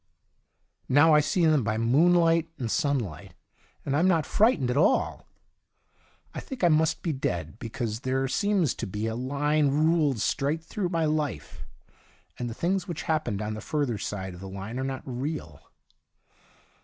Now 0.89 1.13
I 1.13 1.19
see 1.19 1.41
19 1.41 1.43
THE 1.43 1.49
DIARY 1.49 1.53
OF 1.53 1.53
A 1.53 1.57
GOD 1.57 1.57
them 1.57 1.63
by 1.63 1.99
moonlight 2.17 2.49
and 2.57 2.71
sunlight, 2.71 3.33
and 3.85 3.95
I 3.95 3.99
am 3.99 4.07
not 4.07 4.25
frightened 4.25 4.71
at 4.71 4.77
all. 4.77 5.27
I 6.33 6.39
think 6.39 6.63
I 6.63 6.69
must 6.69 7.03
be 7.03 7.13
dead, 7.13 7.59
because 7.59 7.99
there 7.99 8.27
seems 8.27 8.73
to 8.73 8.87
be 8.87 9.05
a 9.05 9.13
line 9.13 9.67
ruled 9.67 10.19
straight 10.19 10.63
through 10.63 10.89
my 10.89 11.05
life, 11.05 11.67
and 12.39 12.49
the 12.49 12.55
things 12.55 12.87
which 12.87 13.03
happened 13.03 13.43
on 13.43 13.53
the 13.53 13.61
further 13.61 13.99
side 13.99 14.33
of 14.33 14.39
the 14.39 14.49
line 14.49 14.79
are 14.79 14.83
not 14.83 15.03
real. 15.05 15.69